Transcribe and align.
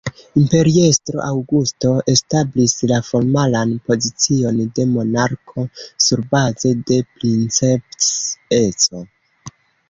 Imperiestro 0.41 1.19
Aŭgusto 1.25 1.91
establis 2.13 2.73
la 2.91 2.97
formalan 3.09 3.75
pozicion 3.91 4.57
de 4.79 4.87
monarko 4.95 5.67
surbaze 6.07 6.73
de 6.89 6.99
"princeps"-eco. 7.21 9.05